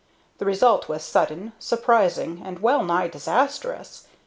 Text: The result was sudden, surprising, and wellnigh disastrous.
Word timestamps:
The 0.39 0.45
result 0.47 0.89
was 0.89 1.03
sudden, 1.03 1.53
surprising, 1.59 2.41
and 2.43 2.57
wellnigh 2.57 3.07
disastrous. 3.09 4.07